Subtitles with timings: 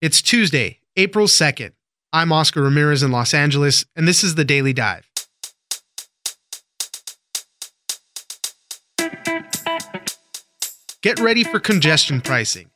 [0.00, 1.72] It's Tuesday, April 2nd.
[2.12, 5.04] I'm Oscar Ramirez in Los Angeles, and this is the Daily Dive.
[11.02, 12.70] Get ready for congestion pricing.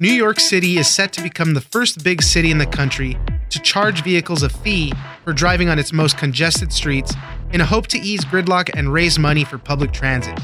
[0.00, 3.18] New York City is set to become the first big city in the country
[3.50, 4.94] to charge vehicles a fee
[5.24, 7.14] for driving on its most congested streets
[7.52, 10.40] in a hope to ease gridlock and raise money for public transit.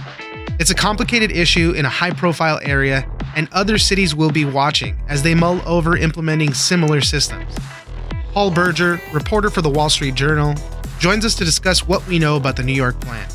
[0.58, 5.00] It's a complicated issue in a high profile area, and other cities will be watching
[5.08, 7.54] as they mull over implementing similar systems.
[8.32, 10.56] Paul Berger, reporter for the Wall Street Journal,
[10.98, 13.28] joins us to discuss what we know about the New York plan.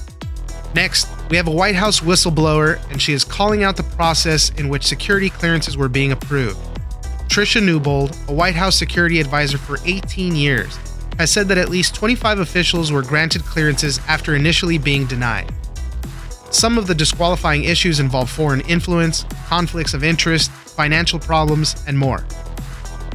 [0.76, 4.68] Next, we have a White House whistleblower, and she is calling out the process in
[4.68, 6.60] which security clearances were being approved.
[7.30, 10.78] Tricia Newbold, a White House security advisor for 18 years,
[11.18, 15.54] has said that at least 25 officials were granted clearances after initially being denied.
[16.54, 22.24] Some of the disqualifying issues involve foreign influence, conflicts of interest, financial problems, and more.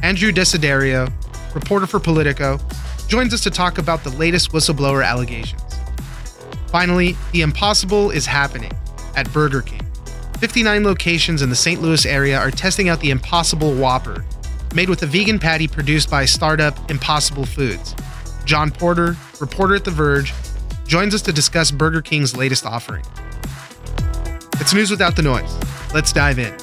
[0.03, 1.09] Andrew Desiderio,
[1.55, 2.59] reporter for Politico,
[3.07, 5.63] joins us to talk about the latest whistleblower allegations.
[6.67, 8.73] Finally, the impossible is happening
[9.15, 9.81] at Burger King.
[10.39, 11.81] 59 locations in the St.
[11.81, 14.25] Louis area are testing out the Impossible Whopper,
[14.75, 17.95] made with a vegan patty produced by startup Impossible Foods.
[18.43, 20.33] Jon Porter, reporter at The Verge,
[20.87, 23.05] joins us to discuss Burger King's latest offering.
[24.69, 25.51] It's news without the noise.
[25.95, 26.53] Let's dive in.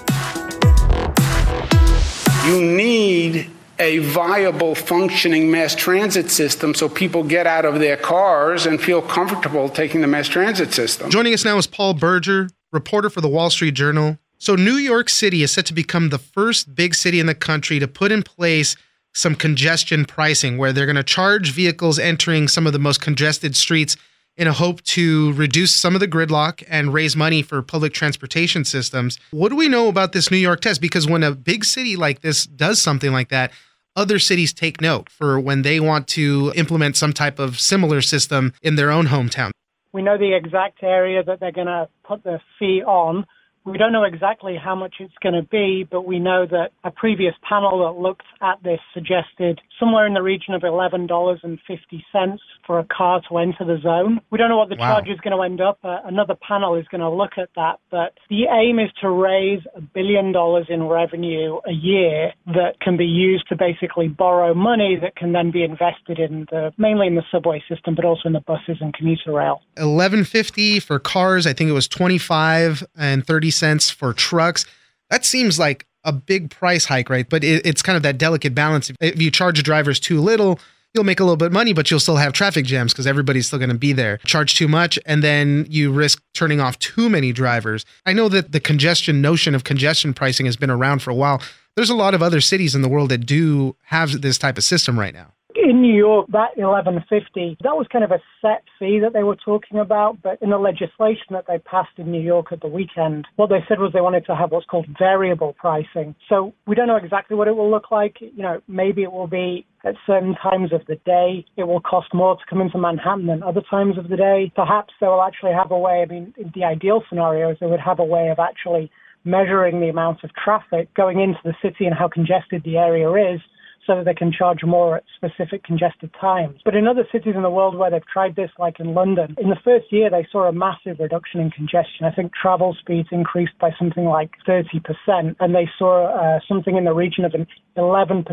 [2.47, 8.65] You need a viable, functioning mass transit system so people get out of their cars
[8.65, 11.11] and feel comfortable taking the mass transit system.
[11.11, 14.19] Joining us now is Paul Berger, reporter for the Wall Street Journal.
[14.39, 17.81] So, New York City is set to become the first big city in the country
[17.81, 18.77] to put in place
[19.15, 23.57] some congestion pricing where they're going to charge vehicles entering some of the most congested
[23.57, 23.97] streets
[24.37, 28.65] in a hope to reduce some of the gridlock and raise money for public transportation
[28.65, 29.19] systems.
[29.31, 30.81] What do we know about this New York test?
[30.81, 33.53] Because when a big city like this does something like that,
[33.95, 38.53] other cities take note for when they want to implement some type of similar system
[38.61, 39.51] in their own hometown.
[39.93, 43.25] We know the exact area that they're going to put the fee on.
[43.67, 46.93] We don't know exactly how much it's going to be, but we know that a
[46.93, 52.85] previous panel that looked at this suggested somewhere in the region of $11.50 for a
[52.85, 54.21] car to enter the zone.
[54.31, 54.95] We don't know what the wow.
[54.95, 55.79] charge is going to end up.
[55.83, 59.61] Uh, another panel is going to look at that, but the aim is to raise
[59.75, 64.97] a billion dollars in revenue a year that can be used to basically borrow money
[65.01, 68.33] that can then be invested in the mainly in the subway system, but also in
[68.33, 69.61] the buses and commuter rail.
[69.75, 71.49] 1150 for cars.
[71.49, 74.67] I think it was 25 and 30 cents for trucks.
[75.11, 77.29] That seems like a big price hike, right?
[77.29, 78.91] But it, it's kind of that delicate balance.
[79.01, 80.61] If you charge drivers too little,
[80.95, 83.47] you'll make a little bit of money, but you'll still have traffic jams because everybody's
[83.47, 84.19] still going to be there.
[84.19, 87.85] Charge too much, and then you risk turning off too many drivers.
[88.07, 91.43] I know that the congestion notion of congestion pricing has been around for a while.
[91.75, 94.65] There's a lot of other cities in the world that do have this type of
[94.65, 99.01] system right now in New York, that 1150, that was kind of a set fee
[99.01, 100.23] that they were talking about.
[100.23, 103.65] But in the legislation that they passed in New York at the weekend, what they
[103.69, 106.15] said was they wanted to have what's called variable pricing.
[106.29, 108.17] So we don't know exactly what it will look like.
[108.21, 111.45] You know, maybe it will be at certain times of the day.
[111.57, 114.53] It will cost more to come into Manhattan than other times of the day.
[114.55, 117.81] Perhaps they will actually have a way, I mean, the ideal scenario is they would
[117.81, 118.91] have a way of actually
[119.25, 123.41] measuring the amount of traffic going into the city and how congested the area is
[123.87, 126.61] so that they can charge more at specific congested times.
[126.65, 129.49] But in other cities in the world where they've tried this, like in London, in
[129.49, 132.05] the first year they saw a massive reduction in congestion.
[132.05, 136.85] I think travel speeds increased by something like 30%, and they saw uh, something in
[136.85, 137.47] the region of an
[137.77, 138.25] 11%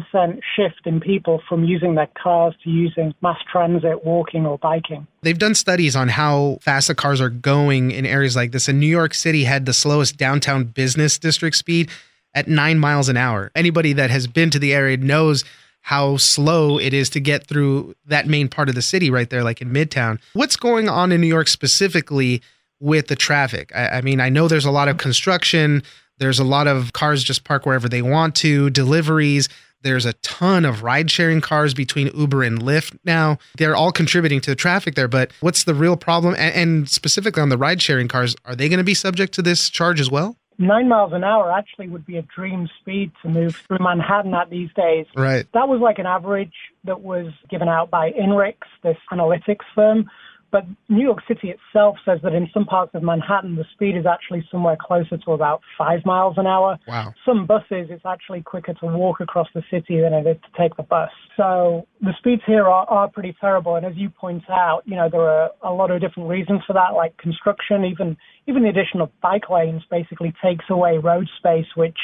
[0.56, 5.06] shift in people from using their cars to using mass transit, walking, or biking.
[5.22, 8.80] They've done studies on how fast the cars are going in areas like this, and
[8.80, 11.90] New York City had the slowest downtown business district speed
[12.36, 13.52] at nine miles an hour.
[13.56, 15.44] Anybody that has been to the area knows
[15.82, 19.44] how slow it is to get through that main part of the city right there,
[19.44, 20.20] like in Midtown.
[20.34, 22.42] What's going on in New York specifically
[22.80, 23.72] with the traffic?
[23.76, 25.84] I, I mean, I know there's a lot of construction,
[26.20, 29.50] there's a lot of cars just park wherever they want to, deliveries.
[29.82, 33.38] There's a ton of ride sharing cars between Uber and Lyft now.
[33.58, 35.10] They're all contributing to the traffic there.
[35.10, 36.36] But what's the real problem?
[36.36, 39.42] And, and specifically on the ride sharing cars, are they going to be subject to
[39.42, 40.38] this charge as well?
[40.58, 44.50] Nine miles an hour actually would be a dream speed to move through Manhattan at
[44.50, 45.06] these days.
[45.16, 45.46] Right.
[45.54, 46.54] That was like an average
[46.84, 50.10] that was given out by INRIX, this analytics firm.
[50.54, 54.06] But New York City itself says that in some parts of Manhattan, the speed is
[54.06, 56.78] actually somewhere closer to about five miles an hour.
[56.88, 57.12] Wow.
[57.26, 60.78] Some buses, it's actually quicker to walk across the city than it is to take
[60.78, 61.10] the bus.
[61.36, 63.78] So the speeds here are, are pretty terrible.
[63.78, 66.74] And as you point out, you know, there are a lot of different reasons for
[66.74, 68.16] that, like construction, even,
[68.46, 71.98] even the addition of bike lanes basically takes away road space, which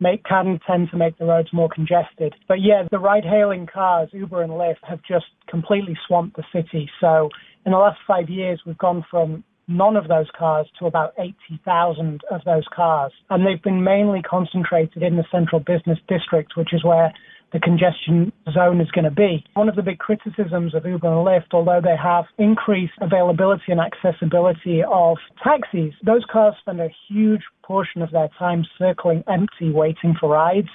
[0.00, 2.34] make, can tend to make the roads more congested.
[2.48, 6.90] But yeah, the ride hailing cars, Uber and Lyft, have just completely swamped the city.
[7.00, 7.30] So
[7.64, 12.20] in the last five years, we've gone from none of those cars to about 80,000
[12.30, 13.12] of those cars.
[13.30, 17.12] And they've been mainly concentrated in the central business district, which is where
[17.52, 19.44] the congestion zone is going to be.
[19.54, 23.80] One of the big criticisms of Uber and Lyft, although they have increased availability and
[23.80, 30.14] accessibility of taxis, those cars spend a huge portion of their time circling empty, waiting
[30.18, 30.70] for rides.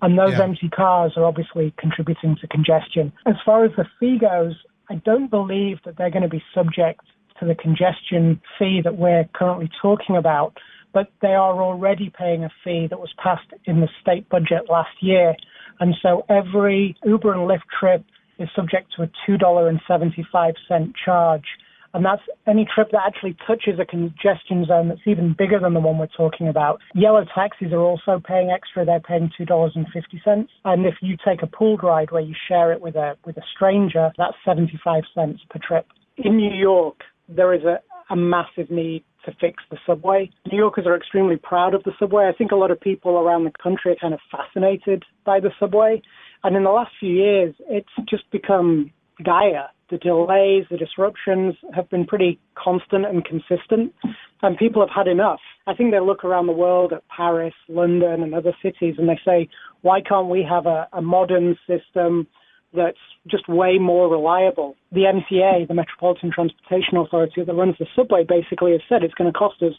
[0.00, 0.44] And those yeah.
[0.44, 3.12] empty cars are obviously contributing to congestion.
[3.26, 4.54] As far as the fee goes,
[4.92, 7.00] I don't believe that they're going to be subject
[7.40, 10.58] to the congestion fee that we're currently talking about,
[10.92, 14.90] but they are already paying a fee that was passed in the state budget last
[15.00, 15.34] year.
[15.80, 18.04] And so every Uber and Lyft trip
[18.38, 21.46] is subject to a $2.75 charge.
[21.94, 25.80] And that's any trip that actually touches a congestion zone that's even bigger than the
[25.80, 26.80] one we're talking about.
[26.94, 28.84] Yellow taxis are also paying extra.
[28.84, 30.46] They're paying $2.50.
[30.64, 33.42] And if you take a pooled ride where you share it with a, with a
[33.54, 35.86] stranger, that's 75 cents per trip.
[36.16, 37.80] In New York, there is a,
[38.10, 40.30] a massive need to fix the subway.
[40.50, 42.28] New Yorkers are extremely proud of the subway.
[42.28, 45.50] I think a lot of people around the country are kind of fascinated by the
[45.60, 46.02] subway.
[46.44, 48.90] And in the last few years, it's just become
[49.22, 49.68] dire.
[49.90, 53.92] The delays, the disruptions have been pretty constant and consistent,
[54.40, 55.40] and people have had enough.
[55.66, 59.20] I think they look around the world at Paris, London, and other cities, and they
[59.24, 59.48] say,
[59.82, 62.26] why can't we have a, a modern system
[62.74, 62.96] that's
[63.30, 64.76] just way more reliable.
[64.92, 69.30] The MTA, the Metropolitan Transportation Authority that runs the subway, basically has said it's going
[69.30, 69.74] to cost us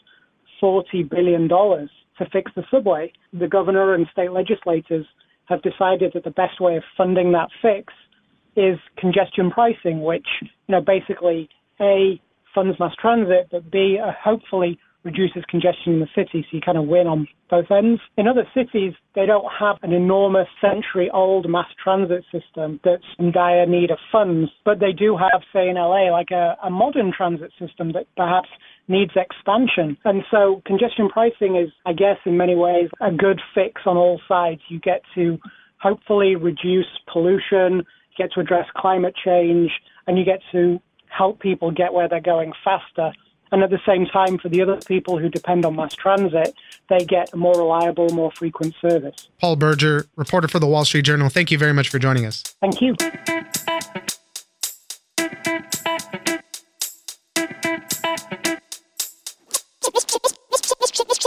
[0.62, 3.12] $40 billion to fix the subway.
[3.32, 5.06] The governor and state legislators
[5.46, 7.92] have decided that the best way of funding that fix
[8.56, 11.48] is congestion pricing, which, you know, basically
[11.80, 12.20] A,
[12.54, 16.78] funds mass transit, but B, uh, hopefully reduces congestion in the city, so you kind
[16.78, 18.00] of win on both ends.
[18.16, 23.30] In other cities, they don't have an enormous century old mass transit system that's in
[23.30, 27.12] dire need of funds, but they do have, say, in LA, like a, a modern
[27.14, 28.48] transit system that perhaps
[28.88, 29.96] needs expansion.
[30.04, 34.20] And so congestion pricing is, I guess, in many ways, a good fix on all
[34.26, 34.62] sides.
[34.68, 35.38] You get to
[35.80, 37.84] hopefully reduce pollution,
[38.16, 39.70] you get to address climate change,
[40.06, 43.12] and you get to help people get where they're going faster.
[43.52, 46.54] And at the same time, for the other people who depend on mass transit,
[46.88, 49.28] they get a more reliable, more frequent service.
[49.40, 52.42] Paul Berger, reporter for the Wall Street Journal, thank you very much for joining us.
[52.60, 52.96] Thank you.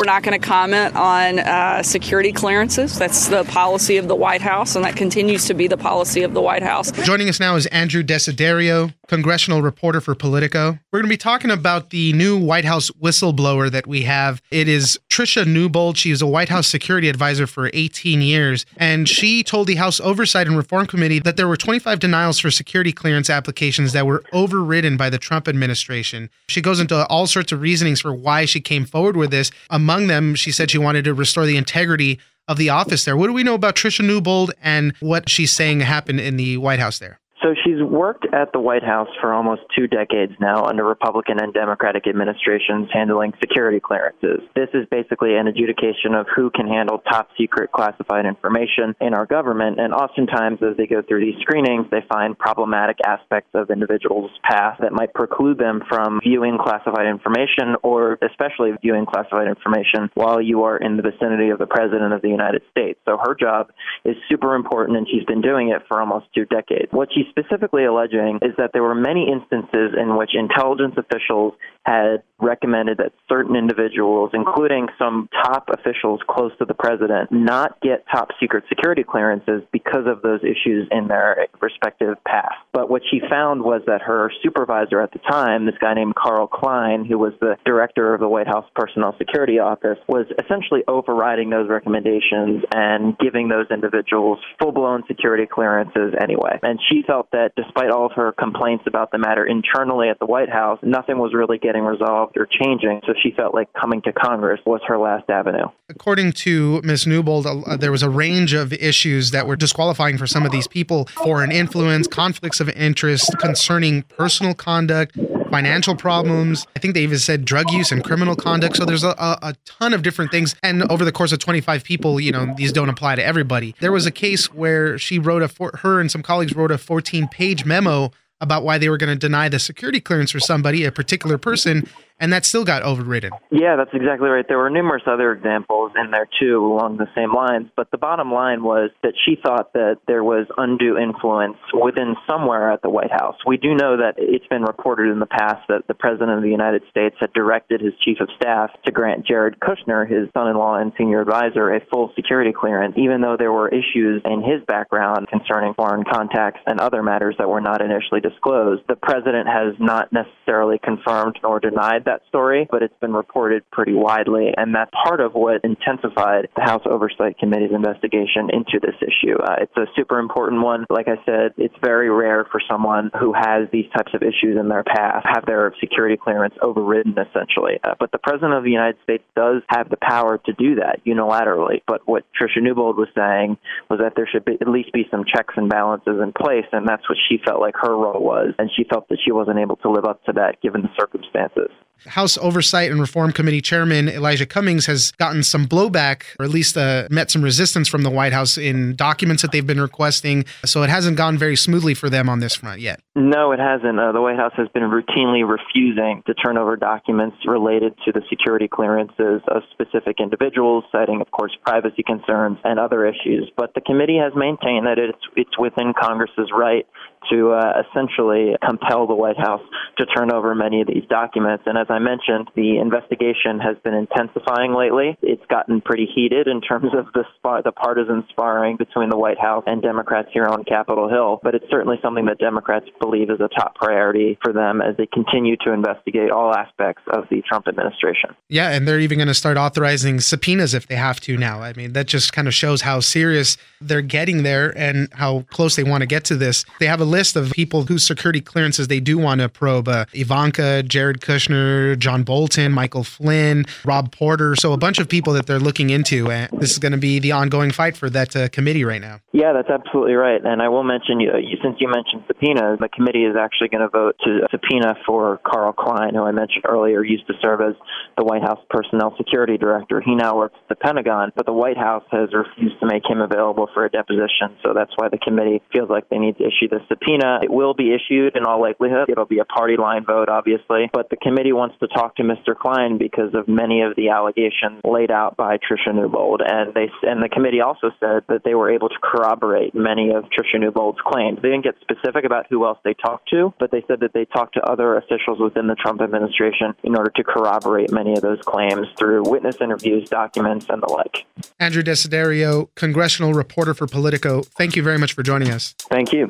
[0.08, 2.98] Not going to comment on uh, security clearances.
[2.98, 6.34] That's the policy of the White House, and that continues to be the policy of
[6.34, 6.92] the White House.
[7.06, 10.78] Joining us now is Andrew Desiderio, congressional reporter for Politico.
[10.92, 14.42] We're going to be talking about the new White House whistleblower that we have.
[14.52, 15.98] It is Tricia Newbold.
[15.98, 20.00] She is a White House security advisor for 18 years, and she told the House
[20.00, 24.24] Oversight and Reform Committee that there were 25 denials for security clearance applications that were
[24.34, 26.30] overridden by the Trump administration.
[26.50, 29.52] She goes into all sorts of reasonings for why she came forward with this.
[29.70, 33.18] Among them, she said she wanted to restore the integrity of the office there.
[33.18, 36.80] What do we know about Tricia Newbold and what she's saying happened in the White
[36.80, 37.20] House there?
[37.44, 41.54] So she's worked at the White House for almost two decades now under Republican and
[41.54, 44.42] Democratic administrations handling security clearances.
[44.56, 49.28] This is basically an adjudication of who can handle top secret classified information in our
[49.28, 49.80] government.
[49.80, 54.82] And oftentimes, as they go through these screenings, they find problematic aspects of individuals' past
[54.82, 60.64] that might preclude them from viewing classified information or especially viewing classified information while you
[60.64, 63.00] are in the vicinity of the President of the United States.
[63.06, 63.70] So her job
[64.04, 66.92] is super important and she's been doing it for almost two decades.
[66.92, 71.54] What she specifically alleging is that there were many instances in which intelligence officials
[71.88, 78.06] had recommended that certain individuals, including some top officials close to the president, not get
[78.14, 82.56] top secret security clearances because of those issues in their respective past.
[82.74, 86.48] But what she found was that her supervisor at the time, this guy named Carl
[86.48, 91.50] Kline, who was the director of the White House Personnel Security Office, was essentially overriding
[91.50, 96.60] those recommendations and giving those individuals full blown security clearances anyway.
[96.62, 100.26] And she felt that despite all of her complaints about the matter internally at the
[100.26, 103.02] White House, nothing was really getting resolved or changing.
[103.06, 105.68] So she felt like coming to Congress was her last avenue.
[105.90, 107.08] According to Ms.
[107.08, 110.68] Newbold, uh, there was a range of issues that were disqualifying for some of these
[110.68, 115.18] people foreign influence, conflicts of interest concerning personal conduct,
[115.50, 116.68] financial problems.
[116.76, 118.76] I think they even said drug use and criminal conduct.
[118.78, 120.56] So there's a, a, a, ton of different things.
[120.62, 123.76] And over the course of 25 people, you know, these don't apply to everybody.
[123.80, 126.78] There was a case where she wrote a, for, her and some colleagues wrote a
[126.78, 130.86] 14 page memo about why they were going to deny the security clearance for somebody,
[130.86, 131.88] a particular person.
[132.20, 133.32] And that still got overridden.
[133.52, 134.46] Yeah, that's exactly right.
[134.48, 138.32] There were numerous other examples in there too along the same lines, but the bottom
[138.32, 143.12] line was that she thought that there was undue influence within somewhere at the White
[143.12, 143.36] House.
[143.46, 146.50] We do know that it's been reported in the past that the President of the
[146.50, 150.58] United States had directed his chief of staff to grant Jared Kushner, his son in
[150.58, 154.64] law and senior advisor, a full security clearance, even though there were issues in his
[154.68, 158.82] background concerning foreign contacts and other matters that were not initially disclosed.
[158.88, 163.94] The President has not necessarily confirmed nor denied that story, but it's been reported pretty
[163.94, 169.38] widely, and that's part of what intensified the House Oversight Committee's investigation into this issue.
[169.38, 170.86] Uh, it's a super important one.
[170.90, 174.70] Like I said, it's very rare for someone who has these types of issues in
[174.70, 177.80] their past have their security clearance overridden, essentially.
[177.84, 181.04] Uh, but the President of the United States does have the power to do that
[181.06, 181.82] unilaterally.
[181.86, 183.58] But what Tricia Newbold was saying
[183.90, 186.88] was that there should be, at least be some checks and balances in place, and
[186.88, 189.76] that's what she felt like her role was, and she felt that she wasn't able
[189.78, 191.70] to live up to that given the circumstances.
[192.06, 196.78] House Oversight and Reform Committee Chairman Elijah Cummings has gotten some blowback, or at least
[196.78, 200.46] uh, met some resistance from the White House in documents that they've been requesting.
[200.66, 203.00] So it hasn't gone very smoothly for them on this front yet.
[203.16, 204.00] No, it hasn't.
[204.00, 208.22] Uh, the White House has been routinely refusing to turn over documents related to the
[208.30, 213.52] security clearances of specific individuals, citing, of course, privacy concerns and other issues.
[213.58, 216.86] But the committee has maintained that it's it's within Congress's right
[217.32, 219.62] to uh, essentially compel the White House
[219.98, 221.64] to turn over many of these documents.
[221.66, 225.18] And as I mentioned, the investigation has been intensifying lately.
[225.22, 229.40] It's gotten pretty heated in terms of the spar- the partisan sparring between the White
[229.40, 231.40] House and Democrats here on Capitol Hill.
[231.44, 235.08] But it's certainly something that Democrats believe is a top priority for them as they
[235.08, 238.32] continue to investigate all aspects of the Trump administration.
[238.50, 241.62] Yeah, and they're even going to start authorizing subpoenas if they have to now.
[241.62, 245.76] I mean, that just kind of shows how serious they're getting there and how close
[245.76, 246.66] they want to get to this.
[246.80, 250.06] They have a list of people whose security clearances they do want to probe uh,
[250.14, 254.56] Ivanka, Jared Kushner, John Bolton, Michael Flynn, Rob Porter.
[254.56, 256.32] So a bunch of people that they're looking into.
[256.32, 259.20] And this is going to be the ongoing fight for that uh, committee right now.
[259.32, 260.42] Yeah, that's absolutely right.
[260.44, 261.32] And I will mention, you,
[261.64, 265.74] since you mentioned subpoenas, the committee is actually going to vote to subpoena for Carl
[265.74, 267.76] Kline, who I mentioned earlier used to serve as
[268.18, 270.02] the White House Personnel Security Director.
[270.02, 273.22] He now works at the Pentagon, but the White House has refused to make him
[273.22, 274.58] available for a deposition.
[274.64, 277.40] So that's why the committee feels like they need to issue the subpoena.
[277.44, 279.10] It will be issued in all likelihood.
[279.10, 280.90] It'll be a party line vote, obviously.
[280.92, 282.56] But the committee wants to talk to Mr.
[282.56, 286.42] Kline because of many of the allegations laid out by Tricia Newbold.
[286.46, 290.26] And they and the committee also said that they were able to corroborate many of
[290.26, 291.40] Tricia Newbold's claims.
[291.42, 294.26] They didn't get specific about who else they talked to, but they said that they
[294.26, 298.40] talked to other officials within the Trump administration in order to corroborate many of those
[298.42, 301.26] claims through witness interviews, documents, and the like.
[301.60, 304.42] Andrew Desiderio, congressional reporter for Politico.
[304.42, 305.74] Thank you very much for joining us.
[305.90, 306.30] Thank you.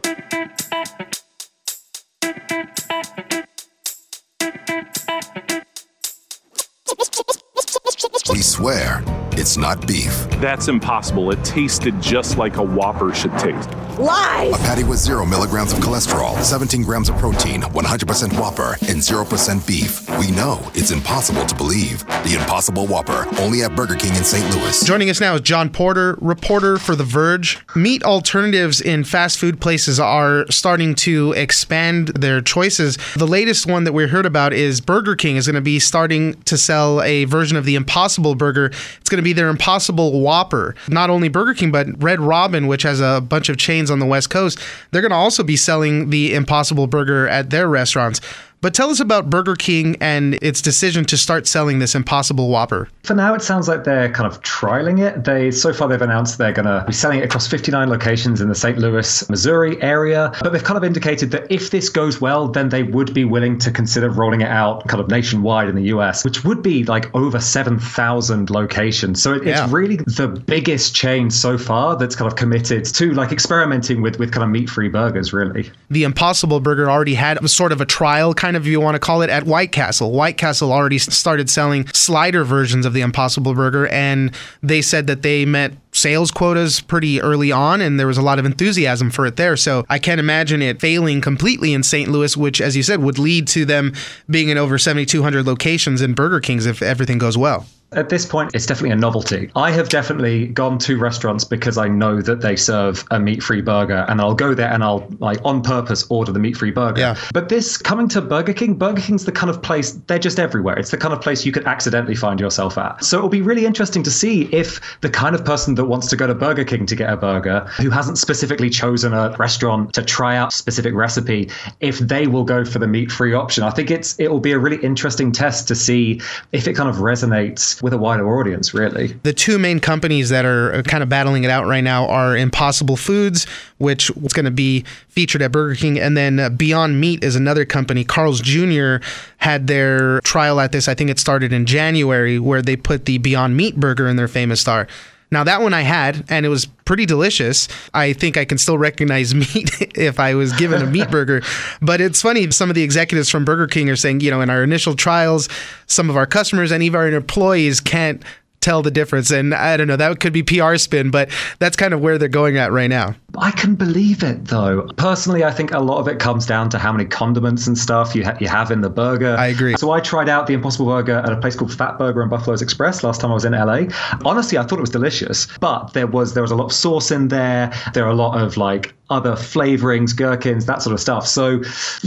[8.57, 10.27] Swear it's not beef.
[10.41, 11.29] That's impossible.
[11.29, 13.69] It tasted just like a Whopper should taste.
[13.97, 14.53] Lies!
[14.53, 19.67] A patty with zero milligrams of cholesterol, 17 grams of protein, 100% Whopper, and 0%
[19.67, 20.07] beef.
[20.19, 22.05] We know it's impossible to believe.
[22.23, 24.47] The Impossible Whopper, only at Burger King in St.
[24.55, 24.85] Louis.
[24.85, 27.57] Joining us now is Jon Porter, reporter for The Verge.
[27.75, 32.99] Meat alternatives in fast food places are starting to expand their choices.
[33.15, 36.39] The latest one that we heard about is Burger King is going to be starting
[36.43, 38.67] to sell a version of the Impossible Burger.
[38.99, 40.75] It's going to be their Impossible Whopper.
[40.87, 44.05] Not only Burger King, but Red Robin, which has a bunch of chains on the
[44.05, 44.59] West Coast,
[44.91, 48.21] they're going to also be selling the Impossible Burger at their restaurants.
[48.67, 52.89] But tell us about Burger King and its decision to start selling this Impossible Whopper.
[53.03, 55.23] For now, it sounds like they're kind of trialing it.
[55.23, 58.49] They so far they've announced they're going to be selling it across 59 locations in
[58.49, 58.77] the St.
[58.77, 60.33] Louis, Missouri area.
[60.41, 63.57] But they've kind of indicated that if this goes well, then they would be willing
[63.59, 67.15] to consider rolling it out kind of nationwide in the US, which would be like
[67.15, 69.23] over 7,000 locations.
[69.23, 69.63] So it, yeah.
[69.63, 74.19] it's really the biggest chain so far that's kind of committed to like experimenting with
[74.19, 75.31] with kind of meat-free burgers.
[75.31, 78.81] Really, the Impossible Burger already had a sort of a trial kind of, if you
[78.81, 80.11] want to call it, at White Castle.
[80.11, 85.21] White Castle already started selling slider versions of the Impossible Burger, and they said that
[85.21, 89.25] they met sales quotas pretty early on, and there was a lot of enthusiasm for
[89.25, 89.57] it there.
[89.57, 92.09] So I can't imagine it failing completely in St.
[92.09, 93.93] Louis, which, as you said, would lead to them
[94.29, 97.65] being in over 7,200 locations in Burger Kings if everything goes well.
[97.93, 99.49] At this point, it's definitely a novelty.
[99.55, 104.05] I have definitely gone to restaurants because I know that they serve a meat-free burger,
[104.09, 106.99] and I'll go there and I'll like on purpose order the meat-free burger.
[106.99, 107.17] Yeah.
[107.33, 110.77] But this coming to Burger King, Burger King's the kind of place they're just everywhere.
[110.77, 113.05] It's the kind of place you could accidentally find yourself at.
[113.05, 116.17] So it'll be really interesting to see if the kind of person that wants to
[116.17, 120.03] go to Burger King to get a burger, who hasn't specifically chosen a restaurant to
[120.03, 123.63] try out a specific recipe, if they will go for the meat-free option.
[123.63, 126.19] I think it's it will be a really interesting test to see
[126.51, 129.07] if it kind of resonates with a wider audience, really.
[129.23, 132.97] The two main companies that are kind of battling it out right now are Impossible
[132.97, 133.45] Foods,
[133.77, 137.35] which is going to be featured at Burger King, and then uh, Beyond Meat is
[137.35, 138.03] another company.
[138.03, 138.97] Carl's Jr.
[139.37, 140.87] had their trial at this.
[140.87, 144.27] I think it started in January, where they put the Beyond Meat burger in their
[144.27, 144.87] famous star.
[145.29, 147.67] Now that one I had, and it was pretty delicious.
[147.93, 151.41] I think I can still recognize meat if I was given a meat burger.
[151.81, 154.49] But it's funny, some of the executives from Burger King are saying, you know, in
[154.49, 155.49] our initial trials,
[155.87, 158.23] some of our customers and even our employees can't
[158.61, 159.31] tell the difference.
[159.31, 162.27] And I don't know, that could be PR spin, but that's kind of where they're
[162.27, 163.15] going at right now.
[163.37, 164.87] I can believe it though.
[164.97, 168.15] Personally, I think a lot of it comes down to how many condiments and stuff
[168.15, 169.35] you, ha- you have in the burger.
[169.37, 169.75] I agree.
[169.77, 173.03] So I tried out the Impossible Burger at a place called Fatburger on Buffalo's Express
[173.03, 173.83] last time I was in LA.
[174.25, 177.11] Honestly, I thought it was delicious, but there was there was a lot of sauce
[177.11, 177.71] in there.
[177.93, 181.27] There are a lot of like other flavorings, gherkins, that sort of stuff.
[181.27, 181.61] So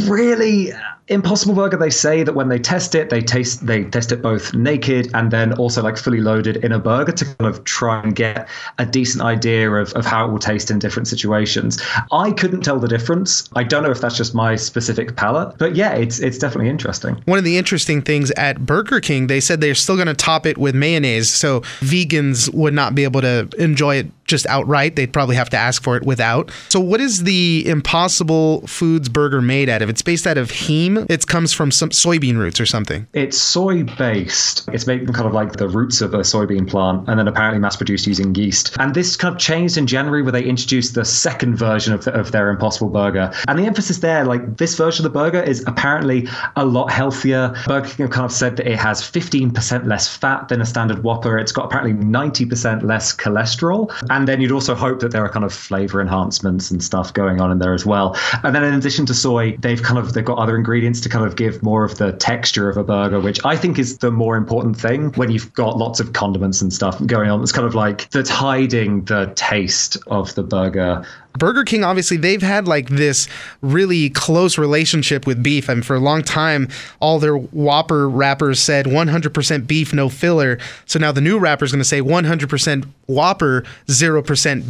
[0.07, 0.73] really
[1.11, 4.55] Impossible Burger, they say that when they test it, they taste they test it both
[4.55, 8.14] naked and then also like fully loaded in a burger to kind of try and
[8.14, 8.49] get
[8.79, 11.83] a decent idea of, of how it will taste in different situations.
[12.12, 13.49] I couldn't tell the difference.
[13.57, 17.21] I don't know if that's just my specific palate, but yeah, it's it's definitely interesting.
[17.25, 20.47] One of the interesting things at Burger King, they said they're still going to top
[20.47, 24.97] it with mayonnaise, so vegans would not be able to enjoy it just outright.
[24.97, 26.51] They'd probably have to ask for it without.
[26.69, 29.89] So, what is the Impossible Foods burger made out of?
[29.89, 31.11] It's based out of heme.
[31.11, 33.07] It comes from some soybean roots or something.
[33.13, 34.69] It's soy based.
[34.73, 37.59] It's made from kind of like the roots of a soybean plant and then apparently
[37.59, 38.77] mass produced using yeast.
[38.79, 42.13] And this kind of changed in January where they introduced the second version of, the,
[42.13, 43.33] of their Impossible Burger.
[43.49, 47.55] And the emphasis there, like this version of the burger is apparently a lot healthier.
[47.67, 51.03] Burger King have kind of said that it has 15% less fat than a standard
[51.03, 51.39] Whopper.
[51.39, 53.91] It's got apparently 90% less cholesterol.
[54.11, 57.41] And then you'd also hope that there are kind of flavor enhancements and stuff going
[57.41, 58.17] on in there as well.
[58.43, 61.25] And then in addition to soy, they've kind of they've got other ingredients to kind
[61.25, 64.37] of give more of the texture of a burger, which I think is the more
[64.37, 67.43] important thing when you've got lots of condiments and stuff going on.
[67.43, 71.05] It's kind of like that's hiding the taste of the burger
[71.39, 73.29] Burger King, obviously, they've had like this
[73.62, 75.71] really close relationship with beef.
[75.71, 80.59] I mean, for a long time, all their Whopper wrappers said 100% beef, no filler.
[80.87, 84.10] So now the new wrapper is going to say 100% Whopper, 0%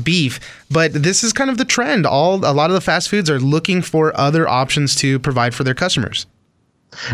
[0.03, 0.41] beef.
[0.71, 2.07] But this is kind of the trend.
[2.07, 5.65] All a lot of the fast foods are looking for other options to provide for
[5.65, 6.27] their customers.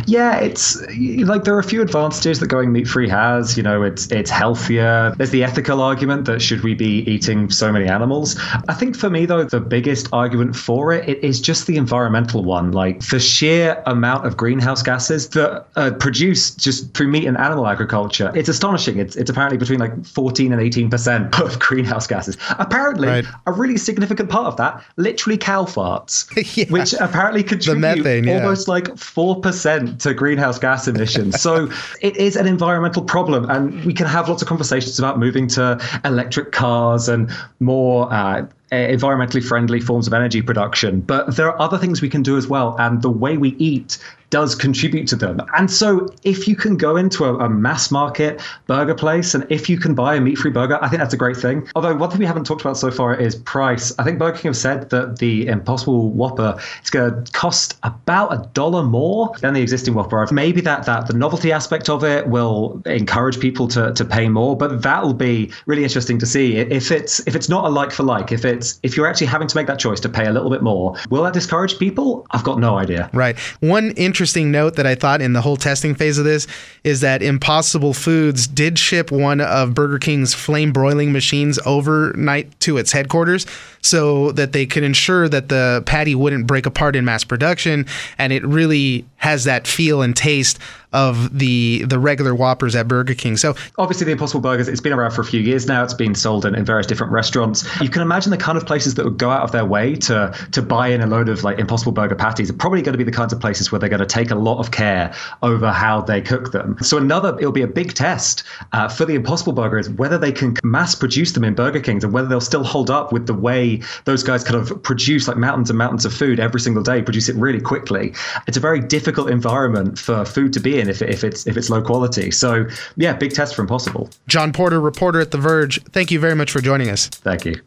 [0.06, 0.80] Yeah, it's
[1.24, 3.56] like there are a few advantages that going meat free has.
[3.56, 5.14] You know, it's it's healthier.
[5.16, 8.36] There's the ethical argument that should we be eating so many animals?
[8.68, 12.44] I think for me though, the biggest argument for it, it is just the environmental
[12.44, 12.72] one.
[12.72, 17.66] Like the sheer amount of greenhouse gases that are produced just through meat and animal
[17.66, 18.32] agriculture.
[18.34, 18.98] It's astonishing.
[18.98, 22.36] It's it's apparently between like 14 and 18 percent of greenhouse gases.
[22.58, 23.24] Apparently, right.
[23.46, 26.64] a really significant part of that, literally cow farts, yeah.
[26.70, 28.38] which apparently contribute methane, yeah.
[28.38, 31.40] almost like four percent percent to greenhouse gas emissions.
[31.40, 31.68] So
[32.00, 35.80] it is an environmental problem, and we can have lots of conversations about moving to
[36.04, 41.00] electric cars and more uh, environmentally friendly forms of energy production.
[41.00, 43.98] But there are other things we can do as well, and the way we eat
[44.30, 45.40] does contribute to them.
[45.56, 49.68] And so, if you can go into a, a, mass market burger place and if
[49.68, 51.68] you can buy a meat free burger, I think that's a great thing.
[51.76, 53.92] Although, one thing we haven't talked about so far is price.
[53.98, 58.32] I think Burger King have said that the Impossible Whopper is going to cost about
[58.32, 60.26] a dollar more than the existing Whopper.
[60.32, 64.56] Maybe that, that the novelty aspect of it will encourage people to, to pay more,
[64.56, 66.56] but that'll be really interesting to see.
[66.56, 69.48] If it's if it's not a like for like, if it's if you're actually having
[69.48, 72.26] to make that choice to pay a little bit more, will that discourage people?
[72.30, 73.10] I've got no idea.
[73.12, 73.38] Right.
[73.60, 76.46] One interesting note that I thought in the whole testing phase of this
[76.84, 82.78] is that Impossible Foods did ship one of Burger King's flame broiling machines overnight to
[82.78, 83.46] its headquarters
[83.86, 87.86] so that they could ensure that the patty wouldn't break apart in mass production
[88.18, 90.58] and it really has that feel and taste
[90.92, 93.36] of the the regular Whoppers at Burger King.
[93.36, 95.82] So obviously the Impossible Burgers, it's been around for a few years now.
[95.84, 97.64] It's been sold in, in various different restaurants.
[97.80, 100.34] You can imagine the kind of places that would go out of their way to
[100.52, 103.04] to buy in a load of like Impossible Burger patties are probably going to be
[103.04, 106.00] the kinds of places where they're going to take a lot of care over how
[106.00, 106.76] they cook them.
[106.82, 110.32] So another, it'll be a big test uh, for the Impossible Burger is whether they
[110.32, 113.34] can mass produce them in Burger Kings and whether they'll still hold up with the
[113.34, 117.02] way those guys kind of produce like mountains and mountains of food every single day,
[117.02, 118.12] produce it really quickly.
[118.46, 121.70] It's a very difficult environment for food to be in if, if it's if it's
[121.70, 122.30] low quality.
[122.30, 124.10] So yeah, big test for Impossible.
[124.26, 125.82] Jon Porter, reporter at The Verge.
[125.86, 127.08] Thank you very much for joining us.
[127.08, 127.60] Thank you.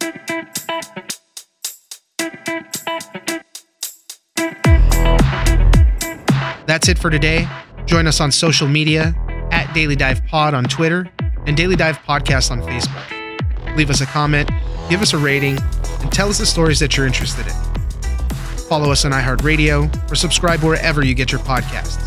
[6.66, 7.48] That's it for today.
[7.86, 9.12] Join us on social media
[9.50, 11.10] at Daily Dive Pod on Twitter
[11.46, 13.76] and Daily Dive Podcast on Facebook.
[13.76, 14.48] Leave us a comment,
[14.88, 15.58] give us a rating,
[16.02, 17.54] and tell us the stories that you're interested in.
[18.68, 22.06] Follow us on iHeartRadio or subscribe wherever you get your podcasts.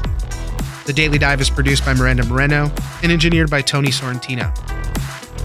[0.86, 2.72] The Daily Dive is produced by Miranda Moreno
[3.04, 4.52] and engineered by Tony Sorrentino.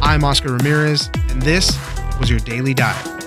[0.00, 1.76] I'm Oscar Ramirez, and this
[2.18, 3.17] was your Daily Dive.